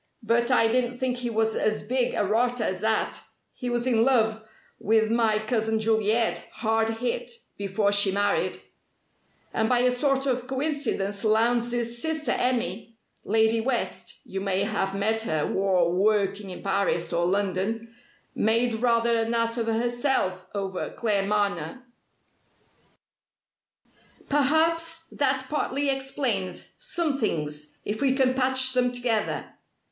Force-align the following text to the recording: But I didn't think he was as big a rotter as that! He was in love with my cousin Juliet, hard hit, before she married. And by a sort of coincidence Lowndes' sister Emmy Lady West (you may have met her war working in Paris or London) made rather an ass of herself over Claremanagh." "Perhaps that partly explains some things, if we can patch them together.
But 0.23 0.49
I 0.49 0.67
didn't 0.67 0.97
think 0.97 1.17
he 1.19 1.29
was 1.29 1.55
as 1.55 1.83
big 1.83 2.15
a 2.15 2.25
rotter 2.25 2.63
as 2.63 2.81
that! 2.81 3.21
He 3.53 3.69
was 3.69 3.85
in 3.85 4.03
love 4.03 4.41
with 4.79 5.11
my 5.11 5.37
cousin 5.37 5.79
Juliet, 5.79 6.43
hard 6.53 6.89
hit, 6.97 7.29
before 7.55 7.91
she 7.91 8.11
married. 8.11 8.57
And 9.53 9.69
by 9.69 9.81
a 9.81 9.91
sort 9.91 10.25
of 10.25 10.47
coincidence 10.47 11.23
Lowndes' 11.23 12.01
sister 12.01 12.31
Emmy 12.31 12.97
Lady 13.23 13.61
West 13.61 14.21
(you 14.25 14.41
may 14.41 14.63
have 14.63 14.97
met 14.97 15.21
her 15.21 15.45
war 15.45 15.91
working 15.91 16.49
in 16.49 16.63
Paris 16.63 17.13
or 17.13 17.27
London) 17.27 17.93
made 18.33 18.81
rather 18.81 19.15
an 19.15 19.35
ass 19.35 19.55
of 19.59 19.67
herself 19.67 20.47
over 20.55 20.89
Claremanagh." 20.89 21.83
"Perhaps 24.27 25.05
that 25.11 25.45
partly 25.47 25.91
explains 25.91 26.71
some 26.79 27.19
things, 27.19 27.77
if 27.85 28.01
we 28.01 28.13
can 28.15 28.33
patch 28.33 28.73
them 28.73 28.91
together. 28.91 29.53